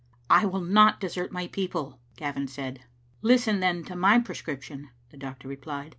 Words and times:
"I 0.41 0.47
will 0.47 0.61
not 0.61 0.99
desert 0.99 1.31
my 1.31 1.45
people," 1.45 1.99
Gavin 2.17 2.47
said, 2.47 2.83
"Listen, 3.21 3.59
then, 3.59 3.83
to 3.83 3.95
my 3.95 4.17
prescription," 4.17 4.89
the 5.11 5.17
doctor 5.17 5.47
re 5.47 5.55
plied. 5.57 5.89